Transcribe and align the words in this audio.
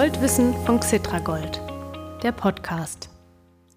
Goldwissen 0.00 0.54
von 0.64 0.78
Xitragold, 0.78 1.60
der 2.22 2.30
Podcast. 2.30 3.10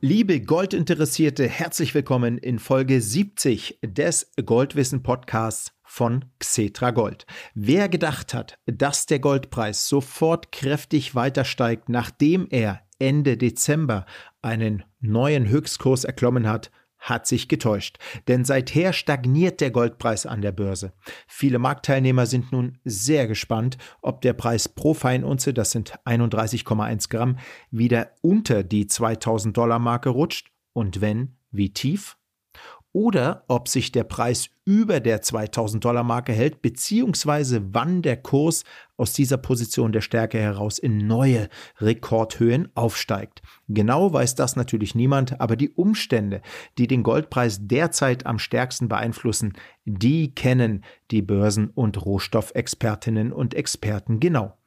Liebe 0.01 0.39
Goldinteressierte, 0.39 1.47
herzlich 1.47 1.95
willkommen 1.95 2.37
in 2.37 2.59
Folge 2.59 3.01
70 3.01 3.79
des 3.83 4.31
Goldwissen 4.45 5.01
Podcasts 5.01 5.71
von 5.81 6.25
Xetra 6.37 6.91
Gold. 6.91 7.25
Wer 7.55 7.89
gedacht 7.89 8.35
hat, 8.35 8.59
dass 8.67 9.07
der 9.07 9.17
Goldpreis 9.17 9.89
sofort 9.89 10.51
kräftig 10.51 11.15
weiter 11.15 11.43
steigt, 11.43 11.89
nachdem 11.89 12.45
er 12.51 12.81
Ende 12.99 13.35
Dezember 13.35 14.05
einen 14.43 14.83
neuen 14.99 15.49
Höchstkurs 15.49 16.03
erklommen 16.03 16.47
hat, 16.47 16.69
hat 17.01 17.27
sich 17.27 17.49
getäuscht, 17.49 17.97
denn 18.27 18.45
seither 18.45 18.93
stagniert 18.93 19.59
der 19.59 19.71
Goldpreis 19.71 20.25
an 20.25 20.41
der 20.41 20.53
Börse. 20.53 20.93
Viele 21.27 21.59
Marktteilnehmer 21.59 22.27
sind 22.27 22.51
nun 22.51 22.77
sehr 22.85 23.27
gespannt, 23.27 23.77
ob 24.01 24.21
der 24.21 24.33
Preis 24.33 24.69
pro 24.69 24.93
Feinunze, 24.93 25.53
das 25.53 25.71
sind 25.71 25.99
31,1 26.05 27.09
Gramm, 27.09 27.37
wieder 27.71 28.11
unter 28.21 28.63
die 28.63 28.87
2000 28.87 29.57
Dollar 29.57 29.79
Marke 29.79 30.09
rutscht 30.09 30.51
und 30.73 31.01
wenn, 31.01 31.35
wie 31.51 31.73
tief? 31.73 32.17
Oder 32.93 33.43
ob 33.47 33.67
sich 33.67 33.91
der 33.91 34.03
Preis 34.03 34.49
über 34.65 34.99
der 34.99 35.21
2000 35.21 35.83
Dollar 35.83 36.03
Marke 36.03 36.33
hält, 36.33 36.61
beziehungsweise 36.61 37.61
wann 37.73 38.01
der 38.01 38.17
Kurs 38.17 38.63
aus 38.97 39.13
dieser 39.13 39.37
Position 39.37 39.91
der 39.91 40.01
Stärke 40.01 40.39
heraus 40.39 40.77
in 40.77 40.97
neue 41.07 41.49
Rekordhöhen 41.79 42.69
aufsteigt. 42.75 43.41
Genau 43.67 44.13
weiß 44.13 44.35
das 44.35 44.55
natürlich 44.55 44.93
niemand, 44.93 45.39
aber 45.39 45.55
die 45.55 45.69
Umstände, 45.69 46.41
die 46.77 46.87
den 46.87 47.03
Goldpreis 47.03 47.59
derzeit 47.61 48.25
am 48.25 48.39
stärksten 48.39 48.87
beeinflussen, 48.87 49.53
die 49.85 50.35
kennen 50.35 50.83
die 51.11 51.21
Börsen- 51.21 51.69
und 51.69 52.05
Rohstoffexpertinnen 52.05 53.31
und 53.31 53.53
Experten 53.53 54.19
genau. 54.19 54.57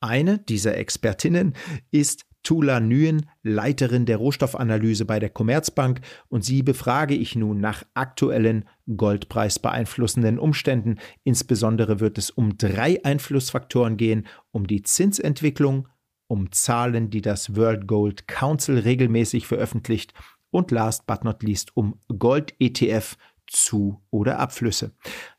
Eine 0.00 0.38
dieser 0.38 0.76
Expertinnen 0.76 1.54
ist 1.90 2.24
Tula 2.42 2.80
Nguyen, 2.80 3.26
Leiterin 3.42 4.06
der 4.06 4.16
Rohstoffanalyse 4.16 5.04
bei 5.04 5.18
der 5.18 5.30
Commerzbank, 5.30 6.00
und 6.28 6.44
sie 6.44 6.62
befrage 6.62 7.14
ich 7.14 7.36
nun 7.36 7.60
nach 7.60 7.84
aktuellen 7.94 8.68
Goldpreis 8.96 9.58
beeinflussenden 9.58 10.38
Umständen. 10.38 10.98
Insbesondere 11.24 12.00
wird 12.00 12.18
es 12.18 12.30
um 12.30 12.56
drei 12.56 13.04
Einflussfaktoren 13.04 13.96
gehen, 13.96 14.26
um 14.52 14.66
die 14.66 14.82
Zinsentwicklung, 14.82 15.88
um 16.26 16.52
Zahlen, 16.52 17.10
die 17.10 17.22
das 17.22 17.56
World 17.56 17.86
Gold 17.86 18.26
Council 18.28 18.78
regelmäßig 18.78 19.46
veröffentlicht 19.46 20.14
und 20.50 20.70
last 20.70 21.06
but 21.06 21.24
not 21.24 21.42
least 21.42 21.76
um 21.76 21.98
Gold-ETF 22.08 23.16
zu- 23.46 24.00
oder 24.10 24.38
Abflüsse. 24.38 24.92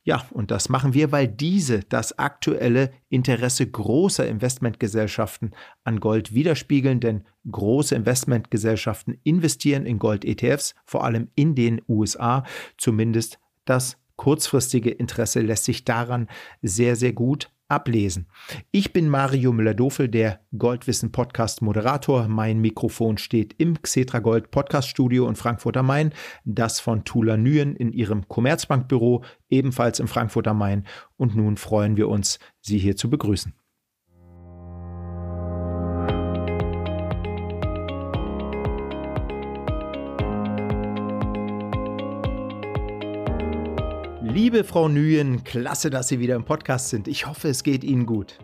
Ja, 0.04 0.26
und 0.32 0.50
das 0.50 0.68
machen 0.68 0.96
wir, 0.96 1.12
weil 1.12 1.28
diese 1.28 1.82
das 1.82 2.18
aktuelle 2.18 2.92
Interesse 3.10 3.70
großer 3.70 4.28
Investmentgesellschaften 4.28 5.52
an 5.84 6.00
Gold 6.00 6.34
widerspiegeln, 6.34 7.00
denn 7.00 7.24
große 7.50 7.94
Investmentgesellschaften 7.94 9.20
investieren 9.24 9.86
in 9.86 10.00
Gold-ETFs, 10.00 10.74
vor 10.86 11.04
allem 11.04 11.30
in 11.36 11.54
den 11.54 11.82
USA, 11.88 12.44
zumindest 12.78 13.40
das 13.66 13.98
kurzfristige 14.16 14.90
Interesse 14.90 15.42
lässt 15.42 15.66
sich 15.66 15.86
daran 15.86 16.28
sehr, 16.64 16.96
sehr 16.96 17.14
gut 17.14 17.52
ablesen. 17.72 18.28
Ich 18.72 18.94
bin 18.94 19.08
Mario 19.08 19.54
Müller-Dofel, 19.54 20.10
der 20.10 20.42
Goldwissen 20.58 21.12
Podcast 21.12 21.62
Moderator. 21.62 22.28
Mein 22.28 22.60
Mikrofon 22.60 23.18
steht 23.18 23.56
im 23.58 23.82
Xetra 23.82 24.20
Gold 24.20 24.52
Podcast 24.52 24.90
Studio 24.90 25.28
in 25.28 25.36
Frankfurt 25.36 25.78
am 25.78 25.88
Main, 25.88 26.14
das 26.44 26.80
von 26.80 27.06
Tula 27.06 27.38
Nguyen 27.38 27.76
in 27.76 27.94
ihrem 27.94 28.28
Commerzbankbüro, 28.28 29.24
ebenfalls 29.50 30.00
im 30.00 30.08
Frankfurt 30.08 30.48
am 30.48 30.58
Main. 30.58 30.86
Und 31.18 31.36
nun 31.36 31.56
freuen 31.56 31.96
wir 31.96 32.10
uns, 32.10 32.40
Sie 32.60 32.78
hier 32.78 32.98
zu 32.98 33.10
begrüßen. 33.10 33.54
Liebe 44.52 44.66
Frau 44.66 44.90
Nguyen, 44.90 45.46
klasse, 45.46 45.90
dass 45.90 46.10
Sie 46.10 46.20
wieder 46.20 46.36
im 46.36 46.44
Podcast 46.44 46.90
sind. 46.90 47.08
Ich 47.08 47.26
hoffe, 47.26 47.48
es 47.48 47.64
geht 47.64 47.86
Ihnen 47.86 48.06
gut. 48.06 48.38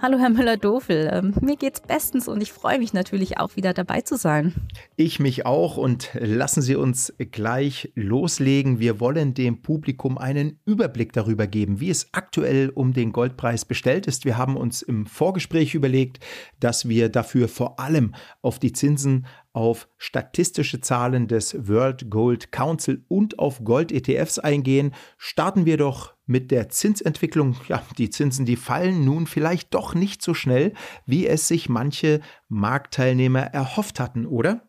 Hallo 0.00 0.18
Herr 0.18 0.30
Müller-Dofel, 0.30 1.10
ähm, 1.12 1.34
mir 1.42 1.56
geht's 1.56 1.82
bestens 1.82 2.26
und 2.26 2.40
ich 2.40 2.52
freue 2.52 2.78
mich 2.78 2.94
natürlich 2.94 3.38
auch 3.38 3.54
wieder 3.54 3.74
dabei 3.74 4.00
zu 4.00 4.16
sein. 4.16 4.54
Ich 4.96 5.20
mich 5.20 5.44
auch 5.44 5.76
und 5.76 6.08
lassen 6.14 6.62
Sie 6.62 6.74
uns 6.74 7.12
gleich 7.18 7.92
loslegen. 7.96 8.78
Wir 8.78 8.98
wollen 8.98 9.34
dem 9.34 9.60
Publikum 9.60 10.16
einen 10.16 10.58
Überblick 10.64 11.12
darüber 11.12 11.46
geben, 11.46 11.80
wie 11.80 11.90
es 11.90 12.08
aktuell 12.12 12.70
um 12.70 12.94
den 12.94 13.12
Goldpreis 13.12 13.66
bestellt 13.66 14.06
ist. 14.06 14.24
Wir 14.24 14.38
haben 14.38 14.56
uns 14.56 14.80
im 14.80 15.04
Vorgespräch 15.04 15.74
überlegt, 15.74 16.24
dass 16.60 16.88
wir 16.88 17.10
dafür 17.10 17.48
vor 17.48 17.78
allem 17.78 18.14
auf 18.40 18.58
die 18.58 18.72
Zinsen 18.72 19.26
auf 19.58 19.88
statistische 19.96 20.80
Zahlen 20.80 21.26
des 21.26 21.66
World 21.66 22.10
Gold 22.10 22.52
Council 22.52 23.04
und 23.08 23.40
auf 23.40 23.64
Gold-ETFs 23.64 24.38
eingehen. 24.38 24.94
Starten 25.16 25.66
wir 25.66 25.76
doch 25.76 26.14
mit 26.26 26.52
der 26.52 26.68
Zinsentwicklung. 26.68 27.56
Ja, 27.66 27.82
die 27.98 28.08
Zinsen, 28.08 28.46
die 28.46 28.54
fallen 28.54 29.04
nun 29.04 29.26
vielleicht 29.26 29.74
doch 29.74 29.96
nicht 29.96 30.22
so 30.22 30.32
schnell, 30.32 30.74
wie 31.06 31.26
es 31.26 31.48
sich 31.48 31.68
manche 31.68 32.20
Marktteilnehmer 32.48 33.40
erhofft 33.40 33.98
hatten, 33.98 34.26
oder? 34.26 34.62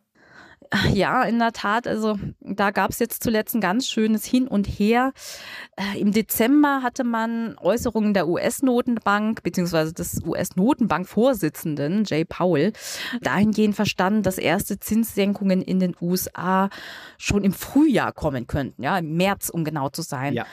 Ja, 0.92 1.22
in 1.22 1.38
der 1.38 1.52
Tat. 1.52 1.88
Also 1.88 2.18
da 2.60 2.72
gab 2.72 2.92
es 2.92 3.00
jetzt 3.00 3.24
zuletzt 3.24 3.56
ein 3.56 3.62
ganz 3.62 3.88
schönes 3.88 4.26
Hin 4.26 4.48
und 4.48 4.66
Her. 4.68 5.14
Äh, 5.78 6.00
Im 6.00 6.12
Dezember 6.12 6.82
hatte 6.84 7.04
man 7.04 7.58
Äußerungen 7.58 8.14
der 8.14 8.28
US-Notenbank 8.28 9.44
bzw. 9.44 9.94
des 9.94 10.22
US-Notenbank-Vorsitzenden 10.26 12.04
Jay 12.06 12.26
Powell 12.26 12.74
dahingehend 13.22 13.76
verstanden, 13.76 14.24
dass 14.24 14.38
erste 14.38 14.80
Zinssenkungen 14.80 15.62
in 15.62 15.80
den 15.80 15.96
USA 16.02 16.70
schon 17.18 17.44
im 17.44 17.54
Frühjahr 17.54 18.12
kommen 18.12 18.46
könnten, 18.46 18.84
ja, 18.84 18.98
im 18.98 19.16
März, 19.16 19.50
um 19.50 19.64
genau 19.64 19.90
zu 19.90 20.02
sein. 20.02 20.34
Ja. 20.34 20.46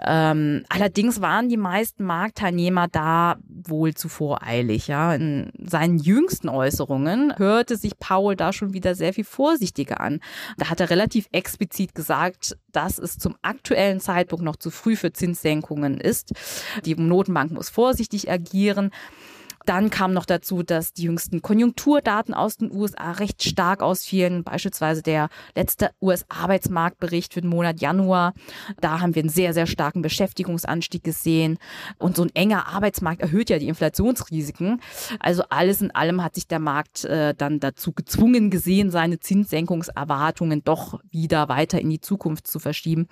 Ähm, 0.00 0.64
allerdings 0.68 1.20
waren 1.20 1.48
die 1.48 1.56
meisten 1.56 2.04
Marktteilnehmer 2.04 2.88
da 2.88 3.36
wohl 3.48 3.94
zu 3.94 4.08
voreilig. 4.08 4.88
Ja. 4.88 5.14
In 5.14 5.52
seinen 5.58 5.98
jüngsten 5.98 6.48
Äußerungen 6.48 7.34
hörte 7.38 7.76
sich 7.76 7.98
Paul 7.98 8.36
da 8.36 8.52
schon 8.52 8.72
wieder 8.72 8.94
sehr 8.94 9.12
viel 9.12 9.24
vorsichtiger 9.24 10.00
an. 10.00 10.20
Da 10.56 10.70
hat 10.70 10.80
er 10.80 10.90
relativ 10.90 11.28
explizit 11.32 11.94
gesagt, 11.94 12.56
dass 12.72 12.98
es 12.98 13.18
zum 13.18 13.36
aktuellen 13.42 14.00
Zeitpunkt 14.00 14.44
noch 14.44 14.56
zu 14.56 14.70
früh 14.70 14.96
für 14.96 15.12
Zinssenkungen 15.12 16.00
ist. 16.00 16.32
Die 16.84 16.94
Notenbank 16.94 17.52
muss 17.52 17.68
vorsichtig 17.68 18.30
agieren. 18.30 18.90
Dann 19.66 19.90
kam 19.90 20.12
noch 20.12 20.26
dazu, 20.26 20.62
dass 20.62 20.92
die 20.92 21.04
jüngsten 21.04 21.42
Konjunkturdaten 21.42 22.34
aus 22.34 22.56
den 22.56 22.72
USA 22.72 23.12
recht 23.12 23.42
stark 23.44 23.82
ausfielen. 23.82 24.44
Beispielsweise 24.44 25.02
der 25.02 25.28
letzte 25.54 25.90
US-Arbeitsmarktbericht 26.00 27.34
für 27.34 27.40
den 27.40 27.50
Monat 27.50 27.80
Januar. 27.80 28.34
Da 28.80 29.00
haben 29.00 29.14
wir 29.14 29.22
einen 29.22 29.28
sehr, 29.28 29.54
sehr 29.54 29.66
starken 29.66 30.02
Beschäftigungsanstieg 30.02 31.04
gesehen. 31.04 31.58
Und 31.98 32.16
so 32.16 32.24
ein 32.24 32.34
enger 32.34 32.66
Arbeitsmarkt 32.68 33.22
erhöht 33.22 33.50
ja 33.50 33.58
die 33.58 33.68
Inflationsrisiken. 33.68 34.80
Also 35.20 35.44
alles 35.48 35.80
in 35.80 35.94
allem 35.94 36.22
hat 36.22 36.34
sich 36.34 36.48
der 36.48 36.58
Markt 36.58 37.04
äh, 37.04 37.34
dann 37.34 37.60
dazu 37.60 37.92
gezwungen 37.92 38.50
gesehen, 38.50 38.90
seine 38.90 39.20
Zinssenkungserwartungen 39.20 40.64
doch 40.64 41.00
wieder 41.10 41.48
weiter 41.48 41.80
in 41.80 41.90
die 41.90 42.00
Zukunft 42.00 42.46
zu 42.46 42.58
verschieben. 42.58 43.06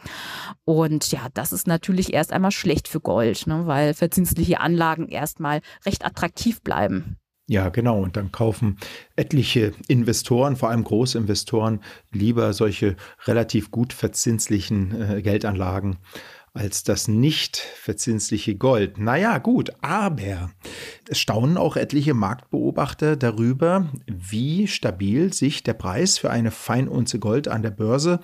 Und 0.64 1.12
ja, 1.12 1.28
das 1.34 1.52
ist 1.52 1.66
natürlich 1.66 2.12
erst 2.12 2.32
einmal 2.32 2.50
schlecht 2.50 2.88
für 2.88 3.00
Gold, 3.00 3.46
ne, 3.46 3.66
weil 3.66 3.94
verzinsliche 3.94 4.60
Anlagen 4.60 5.08
erstmal 5.08 5.60
recht 5.84 6.04
attraktiv 6.04 6.39
attraktiv 6.40 6.62
bleiben. 6.62 7.16
Ja, 7.48 7.68
genau. 7.68 8.00
Und 8.00 8.16
dann 8.16 8.30
kaufen 8.30 8.78
etliche 9.16 9.72
Investoren, 9.88 10.56
vor 10.56 10.70
allem 10.70 10.84
Großinvestoren, 10.84 11.80
lieber 12.12 12.52
solche 12.52 12.96
relativ 13.24 13.70
gut 13.70 13.92
verzinslichen 13.92 15.00
äh, 15.00 15.22
Geldanlagen 15.22 15.98
als 16.52 16.82
das 16.82 17.06
nicht 17.06 17.58
verzinsliche 17.58 18.56
Gold. 18.56 18.98
Naja, 18.98 19.38
gut, 19.38 19.70
aber 19.82 20.50
es 21.08 21.20
staunen 21.20 21.56
auch 21.56 21.76
etliche 21.76 22.12
Marktbeobachter 22.12 23.16
darüber, 23.16 23.88
wie 24.06 24.66
stabil 24.66 25.32
sich 25.32 25.62
der 25.62 25.74
Preis 25.74 26.18
für 26.18 26.30
eine 26.30 26.50
Feinunze 26.50 27.20
Gold 27.20 27.46
an 27.46 27.62
der 27.62 27.70
Börse 27.70 28.18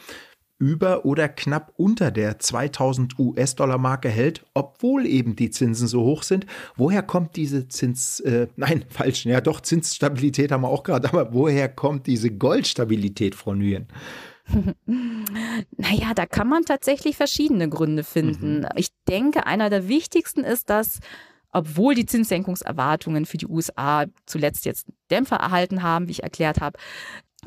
über 0.58 1.04
oder 1.04 1.28
knapp 1.28 1.72
unter 1.76 2.10
der 2.10 2.38
2000 2.38 3.18
US-Dollar-Marke 3.18 4.08
hält, 4.08 4.44
obwohl 4.54 5.06
eben 5.06 5.36
die 5.36 5.50
Zinsen 5.50 5.86
so 5.86 6.02
hoch 6.02 6.22
sind. 6.22 6.46
Woher 6.76 7.02
kommt 7.02 7.36
diese 7.36 7.68
Zins, 7.68 8.20
äh, 8.20 8.48
nein, 8.56 8.84
falsch, 8.88 9.26
ja 9.26 9.40
doch, 9.40 9.60
Zinsstabilität 9.60 10.52
haben 10.52 10.62
wir 10.62 10.68
auch 10.68 10.82
gerade, 10.82 11.08
aber 11.08 11.32
woher 11.32 11.68
kommt 11.68 12.06
diese 12.06 12.30
Goldstabilität, 12.30 13.34
Frau 13.34 13.54
Nguyen? 13.54 13.86
naja, 14.86 16.14
da 16.14 16.24
kann 16.24 16.48
man 16.48 16.62
tatsächlich 16.64 17.16
verschiedene 17.16 17.68
Gründe 17.68 18.04
finden. 18.04 18.60
Mhm. 18.60 18.68
Ich 18.76 18.90
denke, 19.08 19.44
einer 19.44 19.70
der 19.70 19.88
wichtigsten 19.88 20.44
ist, 20.44 20.70
dass 20.70 21.00
obwohl 21.56 21.94
die 21.94 22.04
Zinssenkungserwartungen 22.04 23.24
für 23.24 23.38
die 23.38 23.46
USA 23.46 24.04
zuletzt 24.26 24.66
jetzt 24.66 24.86
Dämpfer 25.10 25.36
erhalten 25.36 25.82
haben, 25.82 26.06
wie 26.06 26.12
ich 26.12 26.22
erklärt 26.22 26.60
habe, 26.60 26.78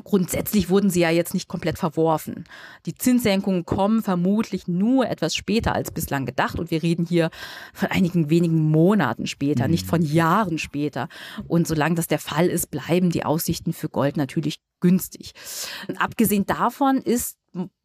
Grundsätzlich 0.04 0.68
wurden 0.68 0.90
sie 0.90 1.00
ja 1.00 1.10
jetzt 1.10 1.34
nicht 1.34 1.48
komplett 1.48 1.78
verworfen. 1.78 2.44
Die 2.86 2.94
Zinssenkungen 2.94 3.64
kommen 3.64 4.02
vermutlich 4.02 4.68
nur 4.68 5.08
etwas 5.08 5.34
später 5.34 5.74
als 5.74 5.90
bislang 5.90 6.26
gedacht 6.26 6.58
und 6.58 6.70
wir 6.70 6.82
reden 6.82 7.06
hier 7.06 7.30
von 7.72 7.88
einigen 7.88 8.30
wenigen 8.30 8.70
Monaten 8.70 9.26
später, 9.26 9.64
mhm. 9.64 9.70
nicht 9.70 9.86
von 9.86 10.02
Jahren 10.02 10.58
später. 10.58 11.08
Und 11.48 11.66
solange 11.66 11.94
das 11.94 12.06
der 12.06 12.18
Fall 12.18 12.46
ist, 12.46 12.70
bleiben 12.70 13.10
die 13.10 13.24
Aussichten 13.24 13.72
für 13.72 13.88
Gold 13.88 14.16
natürlich 14.16 14.60
günstig. 14.80 15.32
Und 15.88 16.00
abgesehen 16.00 16.46
davon 16.46 16.98
ist 16.98 17.36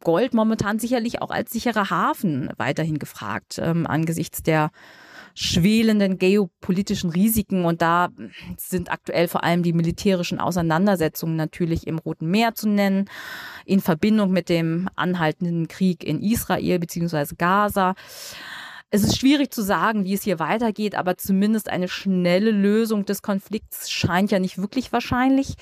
Gold 0.04 0.32
momentan 0.32 0.78
sicherlich 0.78 1.20
auch 1.22 1.30
als 1.30 1.52
sicherer 1.52 1.90
Hafen 1.90 2.50
weiterhin 2.56 2.98
gefragt 2.98 3.58
ähm, 3.60 3.86
angesichts 3.86 4.42
der 4.42 4.70
schwelenden 5.36 6.18
geopolitischen 6.18 7.10
Risiken. 7.10 7.64
Und 7.66 7.82
da 7.82 8.08
sind 8.56 8.90
aktuell 8.90 9.28
vor 9.28 9.44
allem 9.44 9.62
die 9.62 9.74
militärischen 9.74 10.40
Auseinandersetzungen 10.40 11.36
natürlich 11.36 11.86
im 11.86 11.98
Roten 11.98 12.26
Meer 12.26 12.54
zu 12.54 12.68
nennen, 12.68 13.08
in 13.66 13.80
Verbindung 13.80 14.30
mit 14.30 14.48
dem 14.48 14.88
anhaltenden 14.96 15.68
Krieg 15.68 16.02
in 16.02 16.22
Israel 16.22 16.78
bzw. 16.78 17.34
Gaza. 17.36 17.94
Es 18.90 19.02
ist 19.02 19.18
schwierig 19.18 19.52
zu 19.52 19.62
sagen, 19.62 20.04
wie 20.04 20.14
es 20.14 20.22
hier 20.22 20.38
weitergeht, 20.38 20.94
aber 20.94 21.18
zumindest 21.18 21.68
eine 21.68 21.88
schnelle 21.88 22.52
Lösung 22.52 23.04
des 23.04 23.20
Konflikts 23.20 23.90
scheint 23.90 24.30
ja 24.30 24.38
nicht 24.38 24.58
wirklich 24.58 24.92
wahrscheinlich. 24.92 25.54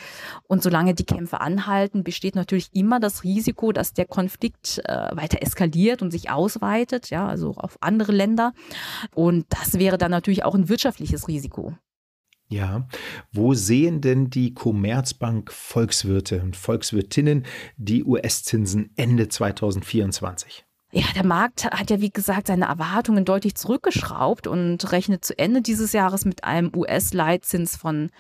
Und 0.47 0.63
solange 0.63 0.95
die 0.95 1.07
Kämpfe 1.07 1.41
anhalten, 1.41 2.05
besteht 2.05 2.35
natürlich 2.35 2.69
immer 2.75 3.01
das 3.01 3.25
Risiko, 3.25 3.73
dass 3.73 3.95
der 3.95 4.05
Konflikt 4.05 4.83
äh, 4.85 5.17
weiter 5.17 5.41
eskaliert 5.41 6.03
und 6.03 6.11
sich 6.11 6.31
ausweitet, 6.31 7.09
ja, 7.09 7.27
also 7.27 7.53
auf 7.53 7.79
andere 7.81 8.13
Länder. 8.13 8.53
Und 9.15 9.47
das 9.49 9.79
wäre 9.79 9.97
dann 9.97 10.11
natürlich 10.11 10.45
auch 10.45 10.55
ein 10.55 10.69
wirtschaftliches 10.69 11.27
Risiko. 11.27 11.75
Ja, 12.49 12.87
wo 13.33 13.55
sehen 13.55 14.03
denn 14.03 14.29
die 14.29 14.53
Commerzbank 14.53 15.51
Volkswirte 15.51 16.43
und 16.43 16.57
Volkswirtinnen 16.57 17.47
die 17.79 18.05
US-Zinsen 18.05 18.93
Ende 18.97 19.29
2024? 19.29 20.67
Ja, 20.97 21.07
der 21.17 21.27
Markt 21.27 21.65
hat 21.65 21.91
ja, 21.91 22.01
wie 22.01 22.13
gesagt, 22.13 22.47
seine 22.47 22.67
Erwartungen 22.67 23.25
deutlich 23.25 23.57
zurückgeschraubt 23.57 24.47
und 24.47 24.93
rechnet 24.93 25.25
zu 25.25 25.37
Ende 25.37 25.61
dieses 25.61 25.93
Jahres 25.93 26.25
mit 26.25 26.45
einem 26.45 26.71
US-Leitzins 26.73 27.75
von 27.77 28.11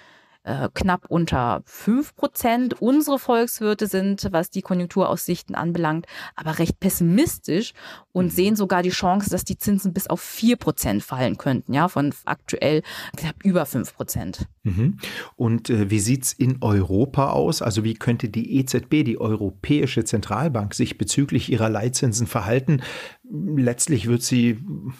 äh, 0.44 0.68
knapp 0.74 1.06
unter 1.08 1.62
5 1.64 2.14
Prozent. 2.14 2.80
Unsere 2.80 3.18
Volkswirte 3.18 3.86
sind, 3.86 4.28
was 4.30 4.50
die 4.50 4.62
Konjunkturaussichten 4.62 5.54
anbelangt, 5.54 6.06
aber 6.36 6.58
recht 6.58 6.78
pessimistisch 6.80 7.72
und 8.12 8.26
mhm. 8.26 8.30
sehen 8.30 8.56
sogar 8.56 8.82
die 8.82 8.90
Chance, 8.90 9.30
dass 9.30 9.44
die 9.44 9.58
Zinsen 9.58 9.92
bis 9.92 10.06
auf 10.06 10.20
4 10.20 10.56
Prozent 10.56 11.02
fallen 11.02 11.38
könnten, 11.38 11.72
ja, 11.72 11.88
von 11.88 12.14
aktuell 12.24 12.82
knapp 13.16 13.36
über 13.42 13.66
5 13.66 13.94
Prozent. 13.94 14.46
Mhm. 14.62 14.98
Und 15.36 15.70
äh, 15.70 15.90
wie 15.90 16.00
sieht 16.00 16.24
es 16.24 16.32
in 16.32 16.58
Europa 16.60 17.30
aus? 17.30 17.62
Also 17.62 17.84
wie 17.84 17.94
könnte 17.94 18.28
die 18.28 18.58
EZB, 18.58 19.04
die 19.04 19.20
Europäische 19.20 20.04
Zentralbank, 20.04 20.74
sich 20.74 20.98
bezüglich 20.98 21.50
ihrer 21.50 21.68
Leitzinsen 21.68 22.26
verhalten? 22.26 22.82
Letztlich 23.30 24.06
wird 24.06 24.22
sie 24.22 24.58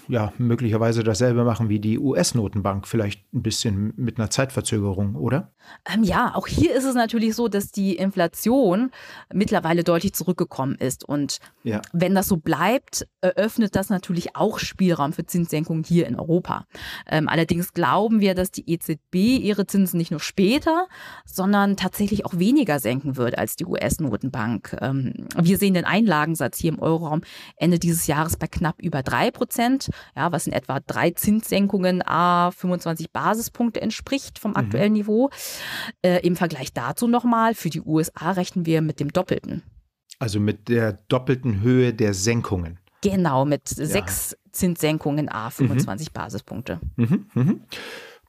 ja 0.09 0.33
möglicherweise 0.39 1.05
dasselbe 1.05 1.45
machen 1.45 1.69
wie 1.69 1.79
die 1.79 1.99
US-Notenbank, 1.99 2.89
vielleicht 2.89 3.23
ein 3.35 3.43
bisschen 3.43 3.93
mit 3.97 4.19
einer 4.19 4.31
Zeitverzögerung, 4.31 5.15
oder? 5.15 5.53
Ähm, 5.93 6.03
ja, 6.05 6.35
auch 6.35 6.47
hier 6.47 6.75
ist 6.75 6.85
es 6.85 6.95
natürlich 6.95 7.35
so, 7.35 7.49
dass 7.49 7.71
die 7.71 7.97
Inflation 7.97 8.91
mittlerweile 9.33 9.85
deutlich 9.85 10.15
zurückgekommen 10.15 10.77
ist. 10.77 11.05
Und 11.07 11.39
ja. 11.65 11.83
wenn 11.93 12.15
das 12.15 12.27
so 12.27 12.39
bleibt, 12.39 13.07
eröffnet 13.21 13.77
das 13.77 13.91
natürlich 13.91 14.37
auch 14.37 14.59
Spielraum 14.59 15.13
für 15.13 15.27
Zinssenkungen 15.27 15.85
hier 15.85 16.07
in 16.07 16.17
Europa. 16.17 16.67
Ähm, 17.07 17.29
allerdings 17.29 17.75
glauben 17.75 18.21
wir, 18.21 18.35
dass 18.35 18.51
die 18.51 18.71
EZB 18.71 19.15
ihre 19.43 19.67
Zinsen 19.67 19.99
nicht 19.99 20.11
nur 20.13 20.21
später, 20.21 20.89
sondern 21.27 21.77
tatsächlich 21.77 22.25
auch 22.25 22.39
weniger 22.39 22.79
senken 22.79 23.17
wird 23.17 23.37
als 23.37 23.57
die 23.57 23.67
US-Notenbank. 23.67 24.79
Ähm, 24.81 25.13
wir 25.37 25.59
sehen 25.59 25.75
den 25.75 25.85
Einlagensatz 25.85 26.59
hier 26.59 26.73
im 26.73 26.79
Euroraum 26.79 27.21
Ende 27.57 27.79
dieses 27.79 28.07
Jahres 28.07 28.15
Jahres 28.25 28.37
bei 28.37 28.47
knapp 28.47 28.81
über 28.81 29.03
drei 29.03 29.31
Prozent, 29.31 29.91
ja, 30.17 30.33
was 30.33 30.47
in 30.47 30.53
etwa 30.53 30.81
drei 30.81 31.11
Zinssenkungen 31.11 32.03
a 32.07 32.51
25 32.51 33.13
Basispunkte 33.13 33.81
entspricht 33.81 34.39
vom 34.39 34.53
mhm. 34.53 34.57
aktuellen 34.57 34.93
mhm. 34.93 34.99
Niveau. 34.99 35.31
Äh, 36.03 36.27
Im 36.27 36.37
Vergleich 36.37 36.73
dazu 36.73 37.07
nochmal, 37.07 37.55
für 37.55 37.71
die 37.71 37.83
USA 37.83 38.33
rechnen 38.33 38.67
wir 38.67 38.81
mit 38.83 39.01
dem 39.01 39.13
Doppelten. 39.13 39.63
Also 40.19 40.41
mit 40.41 40.69
der 40.69 40.95
doppelten 41.09 41.61
Höhe 41.61 41.93
der 41.93 42.15
Senkungen. 42.15 42.79
Genau, 43.03 43.45
mit 43.45 43.77
ja. 43.77 43.85
sechs 43.85 44.37
Zinssenkungen 44.51 45.29
a 45.29 45.51
25 45.51 46.09
mhm. 46.09 46.13
Basispunkte. 46.13 46.81
Mhm, 46.97 47.27
mhm. 47.35 47.61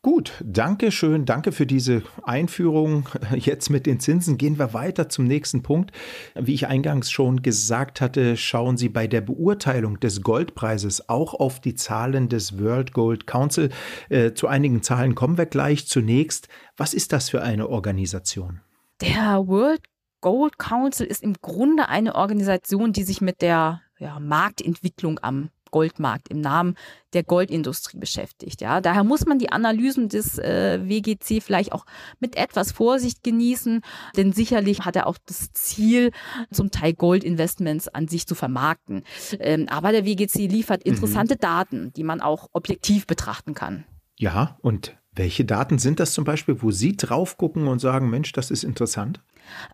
Gut, 0.05 0.33
danke 0.45 0.91
schön, 0.91 1.25
danke 1.25 1.51
für 1.51 1.65
diese 1.65 2.03
Einführung. 2.21 3.09
Jetzt 3.35 3.71
mit 3.71 3.87
den 3.87 3.99
Zinsen 3.99 4.37
gehen 4.37 4.59
wir 4.59 4.71
weiter 4.71 5.09
zum 5.09 5.25
nächsten 5.25 5.63
Punkt. 5.63 5.91
Wie 6.35 6.53
ich 6.53 6.67
eingangs 6.67 7.09
schon 7.09 7.41
gesagt 7.41 8.01
hatte, 8.01 8.37
schauen 8.37 8.77
Sie 8.77 8.89
bei 8.89 9.07
der 9.07 9.21
Beurteilung 9.21 9.99
des 9.99 10.21
Goldpreises 10.21 11.09
auch 11.09 11.33
auf 11.33 11.59
die 11.59 11.73
Zahlen 11.73 12.29
des 12.29 12.59
World 12.59 12.93
Gold 12.93 13.25
Council. 13.25 13.71
Äh, 14.09 14.33
zu 14.33 14.45
einigen 14.45 14.83
Zahlen 14.83 15.15
kommen 15.15 15.39
wir 15.39 15.47
gleich. 15.47 15.87
Zunächst, 15.87 16.49
was 16.77 16.93
ist 16.93 17.11
das 17.11 17.31
für 17.31 17.41
eine 17.41 17.67
Organisation? 17.67 18.61
Der 19.01 19.47
World 19.47 19.81
Gold 20.21 20.59
Council 20.59 21.07
ist 21.07 21.23
im 21.23 21.33
Grunde 21.41 21.89
eine 21.89 22.13
Organisation, 22.13 22.93
die 22.93 23.01
sich 23.01 23.21
mit 23.21 23.41
der 23.41 23.81
ja, 23.97 24.19
Marktentwicklung 24.19 25.19
am 25.23 25.49
Goldmarkt 25.75 26.29
im 26.29 26.39
Namen 26.39 26.75
der 27.11 27.23
Goldindustrie 27.23 27.97
beschäftigt. 27.97 28.61
Ja, 28.61 28.79
daher 28.79 29.03
muss 29.03 29.25
man 29.25 29.39
die 29.39 29.51
Analysen 29.51 30.07
des 30.07 30.39
äh, 30.39 30.79
WGC 30.87 31.41
vielleicht 31.41 31.73
auch 31.73 31.85
mit 32.21 32.37
etwas 32.37 32.71
Vorsicht 32.71 33.23
genießen, 33.23 33.81
denn 34.15 34.31
sicherlich 34.31 34.85
hat 34.85 34.95
er 34.95 35.05
auch 35.05 35.17
das 35.25 35.51
Ziel, 35.51 36.11
zum 36.49 36.71
Teil 36.71 36.93
Goldinvestments 36.93 37.89
an 37.89 38.07
sich 38.07 38.25
zu 38.25 38.35
vermarkten. 38.35 39.03
Ähm, 39.37 39.67
aber 39.67 39.91
der 39.91 40.05
WGC 40.05 40.47
liefert 40.47 40.85
mhm. 40.85 40.93
interessante 40.93 41.33
mhm. 41.33 41.39
Daten, 41.39 41.93
die 41.93 42.03
man 42.03 42.21
auch 42.21 42.47
objektiv 42.53 43.05
betrachten 43.05 43.53
kann. 43.53 43.83
Ja, 44.17 44.57
und 44.61 44.95
welche 45.11 45.43
Daten 45.43 45.77
sind 45.77 45.99
das 45.99 46.13
zum 46.13 46.23
Beispiel, 46.23 46.61
wo 46.61 46.71
Sie 46.71 46.95
drauf 46.95 47.35
gucken 47.35 47.67
und 47.67 47.79
sagen, 47.79 48.09
Mensch, 48.09 48.31
das 48.31 48.49
ist 48.49 48.63
interessant? 48.63 49.19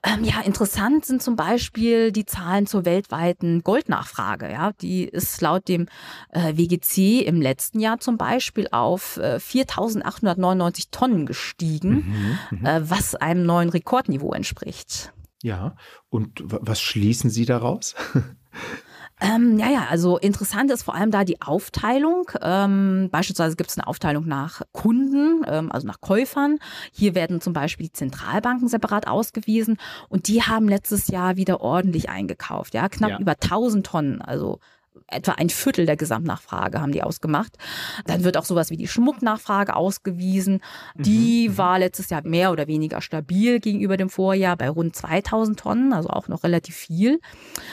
Ähm, 0.04 0.24
ja, 0.24 0.42
interessant 0.42 1.06
sind 1.06 1.22
zum 1.22 1.36
Beispiel 1.36 2.12
die 2.12 2.26
Zahlen 2.26 2.68
zur 2.68 2.86
weltweiten 2.86 3.64
Goldnachfrage. 3.64 4.52
Ja, 4.52 4.72
die 4.82 5.06
ist 5.06 5.42
laut 5.42 5.68
dem 5.68 5.88
äh, 6.30 6.58
WGC 6.58 7.22
im 7.22 7.42
letzten 7.42 7.80
Jahr 7.80 8.00
zum 8.00 8.18
Beispiel 8.18 8.68
auf 8.72 9.18
äh, 9.18 9.38
4.899 9.38 10.88
Tonnen 10.92 11.26
gestiegen, 11.26 12.38
mhm, 12.52 12.60
mhm, 12.60 12.66
äh, 12.66 12.90
was 12.90 13.16
einem 13.16 13.46
neuen 13.46 13.70
Rekordniveau 13.70 14.34
entspricht. 14.34 15.14
Ja, 15.44 15.76
und 16.10 16.44
was 16.46 16.82
schließen 16.82 17.30
Sie 17.30 17.46
daraus? 17.46 17.96
Ähm, 19.22 19.60
ja, 19.60 19.70
ja, 19.70 19.86
also 19.88 20.18
interessant 20.18 20.72
ist 20.72 20.82
vor 20.82 20.96
allem 20.96 21.12
da 21.12 21.24
die 21.24 21.42
Aufteilung. 21.42 22.32
Ähm, 22.42 23.10
beispielsweise 23.12 23.56
gibt 23.56 23.70
es 23.70 23.78
eine 23.78 23.86
Aufteilung 23.86 24.28
nach 24.28 24.64
Kunden, 24.72 25.44
ähm, 25.48 25.72
also 25.72 25.86
nach 25.86 26.02
Käufern. 26.02 26.58
Hier 26.92 27.14
werden 27.14 27.40
zum 27.40 27.54
Beispiel 27.54 27.86
die 27.86 27.94
Zentralbanken 27.94 28.68
separat 28.68 29.08
ausgewiesen 29.08 29.78
und 30.10 30.28
die 30.28 30.42
haben 30.42 30.68
letztes 30.68 31.08
Jahr 31.08 31.38
wieder 31.38 31.62
ordentlich 31.62 32.10
eingekauft, 32.10 32.74
ja, 32.74 32.90
knapp 32.90 33.12
ja. 33.12 33.20
über 33.20 33.34
1000 33.34 33.86
Tonnen, 33.86 34.22
also 34.24 34.60
etwa 35.08 35.34
ein 35.34 35.50
Viertel 35.50 35.86
der 35.86 35.98
Gesamtnachfrage 35.98 36.82
haben 36.82 36.92
die 36.92 37.04
ausgemacht. 37.04 37.58
Dann 38.06 38.24
wird 38.24 38.38
auch 38.38 38.46
sowas 38.46 38.70
wie 38.70 38.78
die 38.78 38.88
Schmucknachfrage 38.88 39.76
ausgewiesen. 39.76 40.62
Die 40.96 41.50
mhm. 41.50 41.58
war 41.58 41.80
letztes 41.80 42.10
Jahr 42.10 42.22
mehr 42.26 42.52
oder 42.52 42.68
weniger 42.68 43.02
stabil 43.02 43.60
gegenüber 43.60 43.98
dem 43.98 44.10
Vorjahr 44.10 44.58
bei 44.58 44.70
rund 44.70 44.96
2000 44.96 45.60
Tonnen, 45.60 45.94
also 45.94 46.10
auch 46.10 46.28
noch 46.28 46.44
relativ 46.44 46.76
viel. 46.76 47.20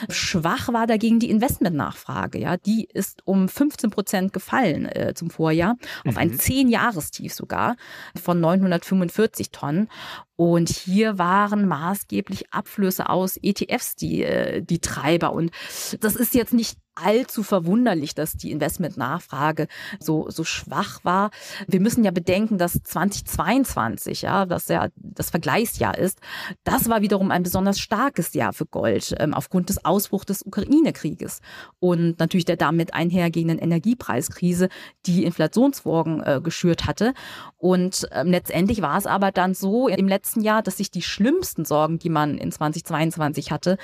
Schwach 0.09 0.71
war 0.71 0.87
dagegen 0.87 1.19
die 1.19 1.29
Investmentnachfrage. 1.29 2.39
Ja, 2.39 2.57
die 2.57 2.85
ist 2.85 3.21
um 3.25 3.47
15 3.47 3.89
Prozent 3.89 4.33
gefallen 4.33 4.85
äh, 4.85 5.13
zum 5.15 5.29
Vorjahr 5.29 5.75
auf 6.05 6.17
ein 6.17 6.29
mhm. 6.29 6.39
zehn 6.39 6.69
Jahrestief 6.69 7.33
sogar 7.33 7.75
von 8.21 8.39
945 8.39 9.51
Tonnen. 9.51 9.89
Und 10.35 10.69
hier 10.69 11.17
waren 11.17 11.67
maßgeblich 11.67 12.53
Abflüsse 12.53 13.09
aus 13.09 13.37
ETFs 13.41 13.97
die, 13.97 14.23
äh, 14.23 14.61
die 14.61 14.79
Treiber. 14.79 15.33
Und 15.33 15.51
das 15.99 16.15
ist 16.15 16.33
jetzt 16.33 16.53
nicht 16.53 16.77
allzu 17.03 17.43
verwunderlich, 17.43 18.15
dass 18.15 18.33
die 18.33 18.51
Investmentnachfrage 18.51 19.67
so, 19.99 20.29
so 20.29 20.43
schwach 20.43 21.03
war. 21.03 21.31
Wir 21.67 21.79
müssen 21.79 22.03
ja 22.03 22.11
bedenken, 22.11 22.57
dass 22.57 22.81
2022, 22.83 24.21
ja, 24.23 24.45
das 24.45 24.67
ja 24.67 24.89
das 24.95 25.29
Vergleichsjahr 25.29 25.97
ist, 25.97 26.19
das 26.63 26.89
war 26.89 27.01
wiederum 27.01 27.31
ein 27.31 27.43
besonders 27.43 27.79
starkes 27.79 28.33
Jahr 28.33 28.53
für 28.53 28.65
Gold 28.65 29.15
ähm, 29.19 29.33
aufgrund 29.33 29.69
des 29.69 29.83
Ausbruchs 29.85 30.25
des 30.25 30.43
Ukraine-Krieges 30.45 31.39
und 31.79 32.19
natürlich 32.19 32.45
der 32.45 32.57
damit 32.57 32.93
einhergehenden 32.93 33.59
Energiepreiskrise, 33.59 34.69
die 35.05 35.23
Inflationssorgen 35.23 36.21
äh, 36.23 36.41
geschürt 36.41 36.85
hatte. 36.85 37.13
Und 37.57 38.07
ähm, 38.11 38.27
letztendlich 38.27 38.81
war 38.81 38.97
es 38.97 39.05
aber 39.05 39.31
dann 39.31 39.53
so 39.53 39.87
im 39.87 40.07
letzten 40.07 40.41
Jahr, 40.41 40.61
dass 40.61 40.77
sich 40.77 40.91
die 40.91 41.01
schlimmsten 41.01 41.65
Sorgen, 41.65 41.99
die 41.99 42.09
man 42.09 42.37
in 42.37 42.51
2022 42.51 43.51
hatte, 43.51 43.77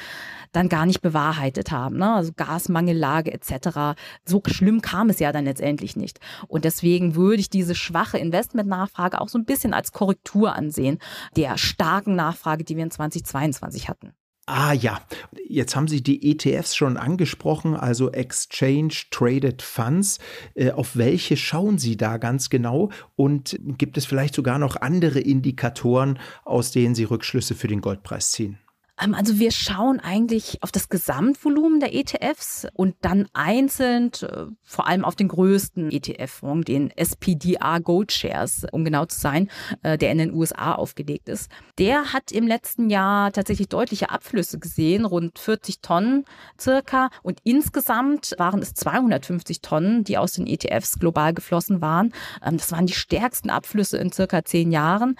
dann 0.51 0.69
gar 0.69 0.85
nicht 0.85 1.01
bewahrheitet 1.01 1.71
haben. 1.71 1.97
Ne? 1.97 2.13
Also 2.13 2.31
Gasmangel 2.35 2.97
Gemengelage 3.05 3.33
etc. 3.33 3.97
So 4.25 4.41
schlimm 4.45 4.81
kam 4.81 5.09
es 5.09 5.19
ja 5.19 5.31
dann 5.31 5.45
letztendlich 5.45 5.95
nicht. 5.95 6.19
Und 6.47 6.65
deswegen 6.65 7.15
würde 7.15 7.41
ich 7.41 7.49
diese 7.49 7.75
schwache 7.75 8.17
Investmentnachfrage 8.17 9.21
auch 9.21 9.29
so 9.29 9.37
ein 9.37 9.45
bisschen 9.45 9.73
als 9.73 9.91
Korrektur 9.91 10.55
ansehen 10.55 10.99
der 11.35 11.57
starken 11.57 12.15
Nachfrage, 12.15 12.63
die 12.63 12.75
wir 12.75 12.83
in 12.83 12.91
2022 12.91 13.89
hatten. 13.89 14.13
Ah 14.47 14.73
ja, 14.73 15.01
jetzt 15.47 15.75
haben 15.75 15.87
Sie 15.87 16.03
die 16.03 16.31
ETFs 16.31 16.75
schon 16.75 16.97
angesprochen, 16.97 17.75
also 17.75 18.11
Exchange 18.11 18.93
Traded 19.09 19.63
Funds. 19.63 20.19
Äh, 20.53 20.69
auf 20.69 20.95
welche 20.95 21.35
schauen 21.35 21.79
Sie 21.79 21.97
da 21.97 22.17
ganz 22.17 22.51
genau? 22.51 22.91
Und 23.15 23.57
gibt 23.59 23.97
es 23.97 24.05
vielleicht 24.05 24.35
sogar 24.35 24.59
noch 24.59 24.75
andere 24.75 25.19
Indikatoren, 25.19 26.19
aus 26.43 26.71
denen 26.71 26.93
Sie 26.93 27.05
Rückschlüsse 27.05 27.55
für 27.55 27.67
den 27.67 27.81
Goldpreis 27.81 28.31
ziehen? 28.31 28.59
Ähm, 29.01 29.13
also 29.13 29.39
wir 29.39 29.51
schauen 29.51 29.99
eigentlich 29.99 30.61
auf 30.61 30.71
das 30.71 30.89
Gesamtvolumen 30.89 31.79
der 31.79 31.93
ETFs 31.93 32.67
und 32.73 32.95
dann 33.01 33.27
einzeln 33.33 34.11
äh, 34.21 34.45
vor 34.63 34.87
allem 34.87 35.05
auf 35.05 35.15
den 35.15 35.27
größten 35.27 35.91
ETF-Fonds, 35.91 36.65
den 36.65 36.91
SPDR 36.91 37.79
Gold 37.81 38.11
Shares, 38.11 38.65
um 38.71 38.85
genau 38.85 39.05
zu 39.05 39.19
sein, 39.19 39.49
äh, 39.83 39.97
der 39.97 40.11
in 40.11 40.17
den 40.17 40.33
USA 40.33 40.73
aufgelegt 40.73 41.29
ist. 41.29 41.49
Der 41.77 42.13
hat 42.13 42.31
im 42.31 42.47
letzten 42.47 42.89
Jahr 42.89 43.31
tatsächlich 43.31 43.67
deutliche 43.69 44.09
Abflüsse 44.09 44.59
gesehen, 44.59 45.05
rund 45.05 45.39
40 45.39 45.81
Tonnen 45.81 46.25
circa. 46.59 47.09
Und 47.21 47.39
insgesamt 47.43 48.35
waren 48.37 48.61
es 48.61 48.73
250 48.73 49.61
Tonnen, 49.61 50.03
die 50.03 50.17
aus 50.17 50.33
den 50.33 50.47
ETFs 50.47 50.99
global 50.99 51.33
geflossen 51.33 51.81
waren. 51.81 52.13
Ähm, 52.45 52.57
das 52.57 52.71
waren 52.71 52.85
die 52.85 52.93
stärksten 52.93 53.49
Abflüsse 53.49 53.97
in 53.97 54.11
circa 54.11 54.45
zehn 54.45 54.71
Jahren. 54.71 55.17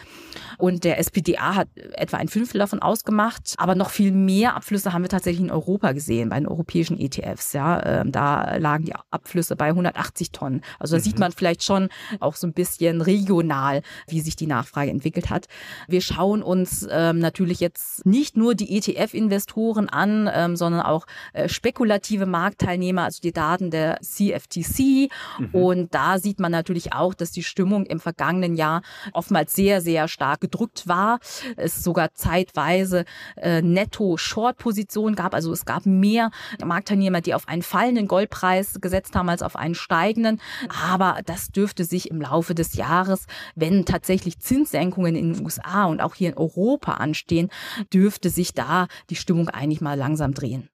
Und 0.58 0.84
der 0.84 1.00
SPDA 1.00 1.55
hat 1.55 1.67
etwa 1.75 2.17
ein 2.17 2.27
Fünftel 2.27 2.60
davon 2.60 2.82
ausgemacht. 2.82 3.55
Aber 3.65 3.74
noch 3.74 3.89
viel 3.89 4.12
mehr 4.12 4.55
Abflüsse 4.55 4.93
haben 4.93 5.01
wir 5.01 5.10
tatsächlich 5.10 5.43
in 5.43 5.50
Europa 5.50 5.91
gesehen, 5.93 6.29
bei 6.29 6.36
den 6.36 6.48
europäischen 6.48 7.00
ETFs. 7.00 7.53
Ja, 7.53 7.84
ähm, 7.84 8.12
da 8.12 8.57
lagen 8.57 8.86
die 8.86 8.93
Abflüsse 9.10 9.55
bei 9.55 9.69
180 9.69 10.29
Tonnen. 10.31 10.62
Also 10.77 10.95
da 10.95 11.00
mhm. 11.00 11.03
sieht 11.03 11.17
man 11.17 11.31
vielleicht 11.31 11.63
schon 11.63 11.89
auch 12.19 12.36
so 12.36 12.45
ein 12.45 12.53
bisschen 12.53 13.01
regional, 13.01 13.81
wie 14.07 14.22
sich 14.22 14.36
die 14.36 14.45
Nachfrage 14.45 14.91
entwickelt 14.91 15.31
hat. 15.31 15.48
Wir 15.88 16.01
schauen 16.01 16.43
uns 16.43 16.88
ähm, 16.91 17.17
natürlich 17.17 17.60
jetzt 17.60 18.05
nicht 18.05 18.38
nur 18.38 18.53
die 18.53 18.77
ETF-Investoren 18.77 19.89
an, 19.89 20.29
ähm, 20.31 20.55
sondern 20.55 20.81
auch 20.81 21.07
äh, 21.34 21.50
spekulative 21.50 22.27
Marktteilnehmer, 22.27 23.05
also 23.05 23.19
die 23.19 23.34
Daten 23.34 23.72
der 23.72 24.00
CFTC. 24.00 25.10
Mhm. 25.39 25.50
Und 25.53 25.95
da 25.95 26.19
sieht 26.19 26.39
man 26.39 26.51
natürlich 26.51 26.93
auch, 26.93 27.15
dass 27.15 27.31
die 27.31 27.41
Stimmung 27.41 27.88
im 27.88 28.00
vergangenen 28.00 28.57
Jahr 28.57 28.84
oftmals 29.12 29.55
sehr, 29.55 29.81
sehr 29.81 30.07
stark 30.07 30.39
gedrückt 30.41 30.88
war. 30.88 31.17
Es 31.55 31.84
sogar 31.84 32.13
zeitweise 32.13 33.05
äh, 33.38 33.55
äh, 33.56 33.62
Netto-Short-Position 33.62 35.16
gab. 35.16 35.34
Also 35.34 35.52
es 35.52 35.66
gab 35.66 35.86
mehr 35.86 36.32
Marktteilnehmer, 36.64 37.22
die 37.22 37.34
auf 37.34 37.48
einen 37.48 37.62
fallenden 37.62 38.08
Goldpreis 38.08 38.80
gesetzt 38.82 39.16
haben 39.16 39.30
als 39.30 39.42
auf 39.42 39.56
einen 39.56 39.76
steigenden. 39.76 40.42
Aber 40.84 41.20
das 41.26 41.50
dürfte 41.50 41.84
sich 41.84 42.10
im 42.10 42.22
Laufe 42.22 42.56
des 42.56 42.76
Jahres, 42.76 43.26
wenn 43.56 43.86
tatsächlich 43.86 44.40
Zinssenkungen 44.40 45.16
in 45.16 45.34
den 45.34 45.44
USA 45.44 45.86
und 45.86 46.02
auch 46.02 46.16
hier 46.16 46.30
in 46.30 46.38
Europa 46.38 46.94
anstehen, 46.94 47.50
dürfte 47.94 48.30
sich 48.30 48.54
da 48.54 48.88
die 49.10 49.16
Stimmung 49.16 49.50
eigentlich 49.50 49.82
mal 49.82 49.98
langsam 49.98 50.34
drehen. 50.34 50.70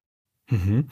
Mhm. 0.52 0.88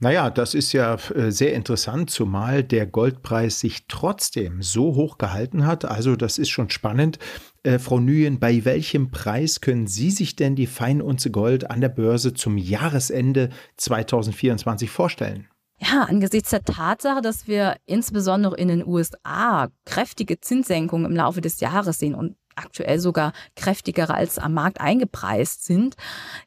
Naja, 0.00 0.28
das 0.30 0.54
ist 0.54 0.72
ja 0.72 0.96
äh, 1.14 1.30
sehr 1.30 1.54
interessant, 1.54 2.10
zumal 2.10 2.64
der 2.64 2.86
Goldpreis 2.86 3.60
sich 3.60 3.86
trotzdem 3.86 4.60
so 4.60 4.96
hoch 4.96 5.18
gehalten 5.18 5.66
hat. 5.66 5.84
Also 5.84 6.16
das 6.16 6.38
ist 6.38 6.50
schon 6.50 6.70
spannend. 6.70 7.18
Äh, 7.64 7.78
Frau 7.78 7.98
Nguyen, 7.98 8.38
bei 8.38 8.64
welchem 8.66 9.10
Preis 9.10 9.62
können 9.62 9.86
Sie 9.86 10.10
sich 10.10 10.36
denn 10.36 10.54
die 10.54 10.66
Feinunze 10.66 11.30
Gold 11.30 11.70
an 11.70 11.80
der 11.80 11.88
Börse 11.88 12.34
zum 12.34 12.58
Jahresende 12.58 13.48
2024 13.78 14.90
vorstellen? 14.90 15.48
Ja, 15.78 16.02
angesichts 16.02 16.50
der 16.50 16.62
Tatsache, 16.62 17.22
dass 17.22 17.48
wir 17.48 17.76
insbesondere 17.86 18.56
in 18.56 18.68
den 18.68 18.86
USA 18.86 19.68
kräftige 19.86 20.40
Zinssenkungen 20.40 21.10
im 21.10 21.16
Laufe 21.16 21.40
des 21.40 21.60
Jahres 21.60 21.98
sehen 21.98 22.14
und 22.14 22.36
aktuell 22.54 23.00
sogar 23.00 23.32
kräftiger 23.56 24.14
als 24.14 24.38
am 24.38 24.54
Markt 24.54 24.80
eingepreist 24.80 25.64
sind, 25.64 25.96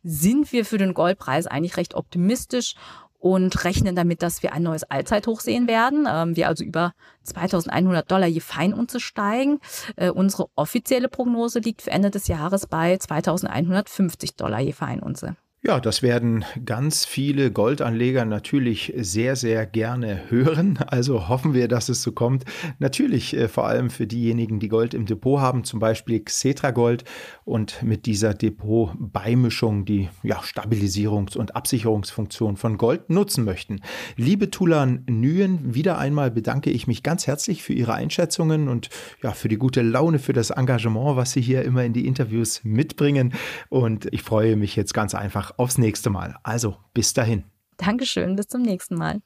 sind 0.03 0.51
wir 0.51 0.65
für 0.65 0.77
den 0.77 0.93
Goldpreis 0.93 1.47
eigentlich 1.47 1.77
recht 1.77 1.95
optimistisch 1.95 2.75
und 3.19 3.63
rechnen 3.63 3.95
damit, 3.95 4.21
dass 4.21 4.43
wir 4.43 4.53
ein 4.53 4.63
neues 4.63 4.83
Allzeithoch 4.83 5.39
sehen 5.39 5.67
werden. 5.67 6.07
Ähm, 6.09 6.35
wir 6.35 6.47
also 6.47 6.63
über 6.63 6.93
2100 7.23 8.09
Dollar 8.09 8.27
je 8.27 8.39
Feinunze 8.39 8.99
steigen. 8.99 9.59
Äh, 9.95 10.09
unsere 10.09 10.47
offizielle 10.55 11.09
Prognose 11.09 11.59
liegt 11.59 11.81
für 11.81 11.91
Ende 11.91 12.11
des 12.11 12.27
Jahres 12.27 12.67
bei 12.67 12.97
2150 12.97 14.35
Dollar 14.35 14.59
je 14.59 14.73
Feinunze. 14.73 15.35
Ja, 15.67 15.81
das 15.81 16.01
werden 16.01 16.45
ganz 16.63 17.03
viele 17.03 17.51
Goldanleger 17.51 18.23
natürlich 18.23 18.93
sehr, 18.95 19.35
sehr 19.35 19.65
gerne 19.65 20.21
hören. 20.29 20.79
Also 20.87 21.27
hoffen 21.27 21.53
wir, 21.53 21.67
dass 21.67 21.89
es 21.89 22.01
so 22.01 22.13
kommt. 22.13 22.45
Natürlich 22.79 23.35
äh, 23.35 23.49
vor 23.49 23.67
allem 23.67 23.89
für 23.89 24.07
diejenigen, 24.07 24.61
die 24.61 24.69
Gold 24.69 24.93
im 24.93 25.05
Depot 25.05 25.41
haben, 25.41 25.65
zum 25.65 25.81
Beispiel 25.81 26.21
Xetra 26.23 26.71
Gold 26.71 27.03
und 27.43 27.83
mit 27.83 28.05
dieser 28.05 28.33
Depot-Beimischung 28.33 29.83
die 29.83 30.07
ja, 30.23 30.39
Stabilisierungs- 30.39 31.35
und 31.35 31.57
Absicherungsfunktion 31.57 32.55
von 32.55 32.77
Gold 32.77 33.09
nutzen 33.09 33.43
möchten. 33.43 33.81
Liebe 34.15 34.49
Tulan 34.49 35.03
Nguyen, 35.09 35.75
wieder 35.75 35.97
einmal 35.97 36.31
bedanke 36.31 36.69
ich 36.69 36.87
mich 36.87 37.03
ganz 37.03 37.27
herzlich 37.27 37.61
für 37.61 37.73
Ihre 37.73 37.93
Einschätzungen 37.93 38.69
und 38.69 38.87
ja, 39.21 39.33
für 39.33 39.49
die 39.49 39.57
gute 39.57 39.81
Laune, 39.81 40.19
für 40.19 40.31
das 40.31 40.49
Engagement, 40.49 41.17
was 41.17 41.33
Sie 41.33 41.41
hier 41.41 41.63
immer 41.63 41.83
in 41.83 41.91
die 41.91 42.07
Interviews 42.07 42.61
mitbringen. 42.63 43.33
Und 43.67 44.07
ich 44.13 44.21
freue 44.21 44.55
mich 44.55 44.77
jetzt 44.77 44.93
ganz 44.93 45.13
einfach 45.13 45.56
aufs 45.57 45.77
nächste 45.77 46.09
Mal. 46.09 46.37
Also 46.43 46.77
bis 46.93 47.13
dahin. 47.13 47.43
Dankeschön, 47.77 48.35
bis 48.35 48.47
zum 48.47 48.61
nächsten 48.61 48.95
Mal. 48.95 49.21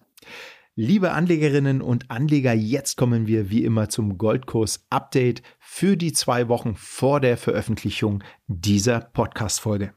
Liebe 0.75 1.11
Anlegerinnen 1.11 1.81
und 1.81 2.09
Anleger, 2.09 2.53
jetzt 2.53 2.95
kommen 2.95 3.27
wir 3.27 3.50
wie 3.50 3.65
immer 3.65 3.89
zum 3.89 4.17
Goldkurs-Update 4.17 5.43
für 5.59 5.97
die 5.97 6.13
zwei 6.13 6.47
Wochen 6.47 6.75
vor 6.75 7.19
der 7.19 7.38
Veröffentlichung 7.38 8.23
dieser 8.47 9.01
Podcast-Folge. 9.01 9.93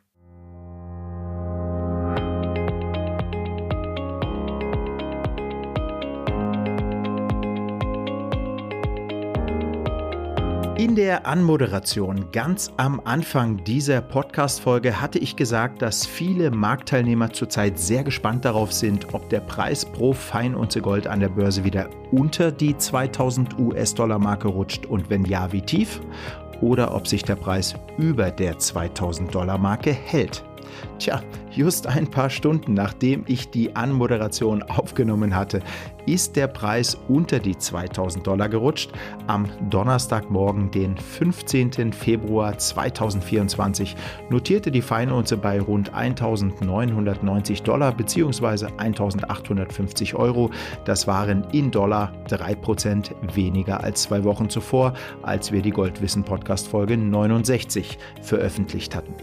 In 10.85 10.97
der 10.97 11.27
Anmoderation 11.27 12.31
ganz 12.31 12.71
am 12.77 13.01
Anfang 13.07 13.65
dieser 13.65 14.03
Podcast-Folge 14.03 15.01
hatte 15.01 15.19
ich 15.19 15.35
gesagt, 15.35 15.81
dass 15.81 16.05
viele 16.05 16.51
Marktteilnehmer 16.51 17.33
zurzeit 17.33 17.79
sehr 17.79 18.05
gespannt 18.05 18.45
darauf 18.45 18.71
sind, 18.71 19.15
ob 19.15 19.31
der 19.31 19.41
Preis 19.41 19.87
pro 19.87 20.13
Feinunze 20.13 20.83
Gold 20.83 21.07
an 21.07 21.21
der 21.21 21.31
Börse 21.31 21.65
wieder 21.65 21.89
unter 22.13 22.53
die 22.53 22.77
2000 22.77 23.59
US-Dollar-Marke 23.59 24.47
rutscht 24.47 24.85
und 24.85 25.09
wenn 25.09 25.25
ja, 25.25 25.51
wie 25.53 25.63
tief? 25.63 26.03
Oder 26.61 26.95
ob 26.95 27.09
sich 27.09 27.23
der 27.23 27.37
Preis 27.37 27.75
über 27.97 28.31
der 28.31 28.59
2000 28.59 29.35
Dollar-Marke 29.35 29.91
hält. 29.91 30.45
Tja, 30.99 31.23
just 31.55 31.87
ein 31.87 32.09
paar 32.09 32.31
Stunden 32.31 32.75
nachdem 32.75 33.25
ich 33.27 33.51
die 33.51 33.75
Anmoderation 33.77 34.63
aufgenommen 34.69 35.35
hatte, 35.35 35.63
ist 36.07 36.37
der 36.37 36.49
Preis 36.49 36.99
unter 37.09 37.39
die 37.39 37.57
2000 37.57 38.27
Dollar 38.27 38.49
gerutscht. 38.49 38.91
Am 39.27 39.47
Donnerstagmorgen, 39.71 40.71
den 40.71 40.97
15. 40.99 41.93
Februar 41.93 42.59
2024, 42.59 43.97
notierte 44.29 44.71
die 44.71 44.83
Feinunze 44.83 45.37
bei 45.37 45.61
rund 45.61 45.95
1990 45.95 47.63
Dollar 47.63 47.93
bzw. 47.93 48.67
1850 48.77 50.15
Euro. 50.15 50.51
Das 50.85 51.07
waren 51.07 51.45
in 51.53 51.71
Dollar 51.71 52.13
3% 52.29 53.13
weniger 53.35 53.83
als 53.83 54.03
zwei 54.03 54.25
Wochen 54.25 54.51
zuvor, 54.51 54.95
als 55.23 55.53
wir 55.53 55.63
die 55.63 55.71
Goldwissen 55.71 56.25
Podcast 56.25 56.69
Folge 56.69 56.97
69 56.97 57.99
veröffentlicht 58.23 58.95
hatten. 58.95 59.15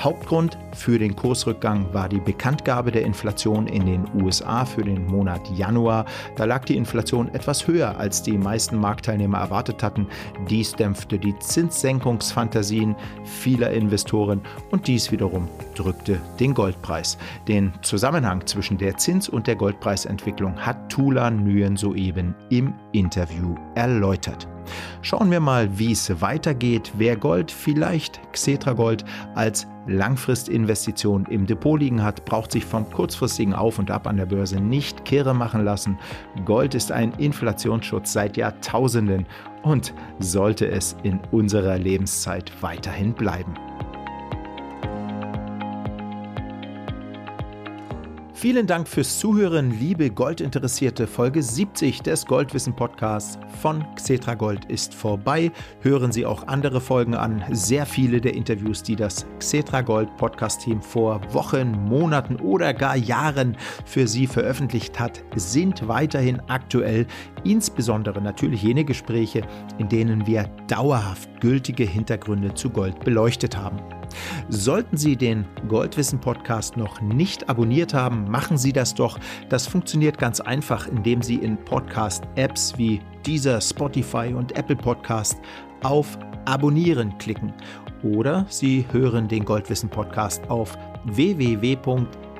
Hauptgrund 0.00 0.56
für 0.72 0.98
den 0.98 1.14
Kursrückgang 1.14 1.69
war 1.92 2.08
die 2.08 2.20
Bekanntgabe 2.20 2.90
der 2.90 3.04
Inflation 3.04 3.66
in 3.66 3.86
den 3.86 4.04
USA 4.22 4.64
für 4.64 4.82
den 4.82 5.06
Monat 5.06 5.40
Januar. 5.56 6.04
Da 6.36 6.44
lag 6.44 6.64
die 6.64 6.76
Inflation 6.76 7.28
etwas 7.34 7.66
höher, 7.66 7.98
als 7.98 8.22
die 8.22 8.36
meisten 8.36 8.76
Marktteilnehmer 8.76 9.38
erwartet 9.38 9.82
hatten. 9.82 10.06
Dies 10.48 10.72
dämpfte 10.72 11.18
die 11.18 11.38
Zinssenkungsfantasien 11.38 12.96
vieler 13.24 13.70
Investoren 13.70 14.40
und 14.70 14.86
dies 14.86 15.10
wiederum 15.12 15.48
drückte 15.74 16.20
den 16.38 16.54
Goldpreis. 16.54 17.18
Den 17.48 17.72
Zusammenhang 17.82 18.46
zwischen 18.46 18.78
der 18.78 18.96
Zins- 18.96 19.28
und 19.28 19.46
der 19.46 19.56
Goldpreisentwicklung 19.56 20.56
hat 20.56 20.90
Tula 20.90 21.30
Nguyen 21.30 21.76
soeben 21.76 22.34
im 22.50 22.74
Interview 22.92 23.54
erläutert. 23.74 24.48
Schauen 25.02 25.30
wir 25.30 25.40
mal, 25.40 25.78
wie 25.78 25.92
es 25.92 26.20
weitergeht, 26.20 26.92
wer 26.96 27.16
Gold, 27.16 27.50
vielleicht 27.50 28.20
Xetra 28.32 28.72
Gold, 28.72 29.04
als 29.34 29.66
Langfristinvestition 29.86 31.26
im 31.26 31.46
Depot 31.46 31.78
liegen 31.80 32.02
hat, 32.02 32.24
braucht 32.24 32.52
sich 32.52 32.64
vom 32.64 32.88
kurzfristigen 32.90 33.54
Auf 33.54 33.78
und 33.78 33.90
Ab 33.90 34.06
an 34.06 34.16
der 34.16 34.26
Börse 34.26 34.60
nicht 34.60 35.04
kirre 35.04 35.34
machen 35.34 35.64
lassen. 35.64 35.98
Gold 36.44 36.74
ist 36.74 36.92
ein 36.92 37.12
Inflationsschutz 37.14 38.12
seit 38.12 38.36
Jahrtausenden 38.36 39.26
und 39.62 39.92
sollte 40.18 40.68
es 40.68 40.96
in 41.02 41.20
unserer 41.30 41.78
Lebenszeit 41.78 42.52
weiterhin 42.60 43.12
bleiben. 43.12 43.54
Vielen 48.40 48.66
Dank 48.66 48.88
fürs 48.88 49.18
Zuhören, 49.18 49.78
liebe 49.78 50.08
Goldinteressierte. 50.08 51.06
Folge 51.06 51.42
70 51.42 52.00
des 52.00 52.24
Goldwissen 52.24 52.74
Podcasts 52.74 53.38
von 53.60 53.84
Xetra 53.96 54.32
Gold 54.32 54.64
ist 54.64 54.94
vorbei. 54.94 55.52
Hören 55.82 56.10
Sie 56.10 56.24
auch 56.24 56.46
andere 56.46 56.80
Folgen 56.80 57.14
an. 57.14 57.44
Sehr 57.50 57.84
viele 57.84 58.18
der 58.18 58.32
Interviews, 58.32 58.82
die 58.82 58.96
das 58.96 59.26
Xetra 59.40 59.82
Gold 59.82 60.16
Podcast 60.16 60.62
Team 60.62 60.80
vor 60.80 61.20
Wochen, 61.34 61.72
Monaten 61.72 62.36
oder 62.36 62.72
gar 62.72 62.96
Jahren 62.96 63.58
für 63.84 64.08
Sie 64.08 64.26
veröffentlicht 64.26 64.98
hat, 64.98 65.22
sind 65.36 65.86
weiterhin 65.86 66.40
aktuell. 66.48 67.06
Insbesondere 67.44 68.22
natürlich 68.22 68.62
jene 68.62 68.86
Gespräche, 68.86 69.42
in 69.76 69.90
denen 69.90 70.26
wir 70.26 70.44
dauerhaft 70.66 71.28
gültige 71.42 71.84
Hintergründe 71.84 72.54
zu 72.54 72.70
Gold 72.70 73.00
beleuchtet 73.04 73.58
haben. 73.58 73.99
Sollten 74.48 74.96
Sie 74.96 75.16
den 75.16 75.44
Goldwissen 75.68 76.20
Podcast 76.20 76.76
noch 76.76 77.00
nicht 77.00 77.48
abonniert 77.48 77.94
haben, 77.94 78.30
machen 78.30 78.58
Sie 78.58 78.72
das 78.72 78.94
doch. 78.94 79.18
Das 79.48 79.66
funktioniert 79.66 80.18
ganz 80.18 80.40
einfach, 80.40 80.86
indem 80.86 81.22
Sie 81.22 81.36
in 81.36 81.56
Podcast-Apps 81.56 82.76
wie 82.76 83.00
dieser 83.26 83.60
Spotify 83.60 84.34
und 84.36 84.56
Apple 84.56 84.76
Podcast 84.76 85.38
auf 85.82 86.18
Abonnieren 86.46 87.16
klicken. 87.18 87.52
Oder 88.02 88.46
Sie 88.48 88.86
hören 88.92 89.28
den 89.28 89.44
Goldwissen 89.44 89.90
Podcast 89.90 90.48
auf 90.48 90.76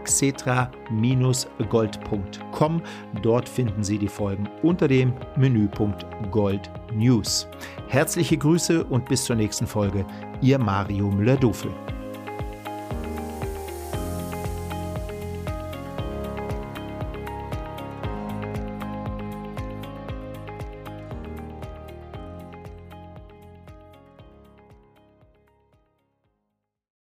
www.xetra-gold.com. 0.01 2.83
Dort 3.23 3.49
finden 3.49 3.83
Sie 3.83 3.99
die 3.99 4.09
Folgen 4.09 4.49
unter 4.63 4.89
dem 4.89 5.13
Menüpunkt 5.37 6.05
Gold 6.31 6.71
News. 6.93 7.49
Herzliche 7.89 8.37
Grüße 8.37 8.85
und 8.85 9.09
bis 9.09 9.25
zur 9.25 9.37
nächsten 9.37 9.67
Folge. 9.67 10.05
Ihr 10.41 10.59
Mario 10.59 11.11
Müller-Dofel. 11.11 11.71